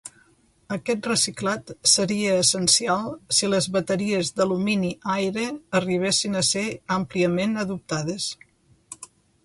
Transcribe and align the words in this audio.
Aquest 0.77 1.07
reciclat 1.09 1.69
seria 1.91 2.31
essencial 2.45 3.13
si 3.39 3.51
les 3.53 3.67
bateries 3.77 4.33
d'alumini-aire 4.41 5.47
arribessin 5.81 6.41
a 6.41 6.45
ser 6.53 6.67
àmpliament 7.01 7.59
adoptades. 7.67 8.31